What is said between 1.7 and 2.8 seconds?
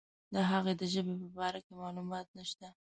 معلومات نشته.